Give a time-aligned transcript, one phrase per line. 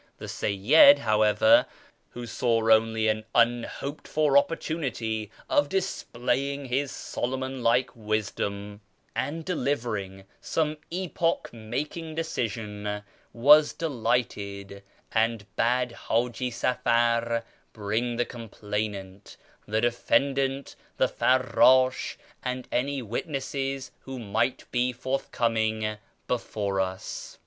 [0.17, 1.67] The Seyyid, however,
[2.09, 6.91] who saw only an unhoped for opportunity of display AMONGST THE KALANDARS 509 ing his
[6.91, 8.81] Solomon like wisdom
[9.15, 19.37] and delivering some epoch making decision, was delighted, and bade Haji Safar bring the complainant,
[19.67, 25.97] the defendant, the farrdsli, and any witnesses who might be forthcoming,
[26.27, 27.37] before ns.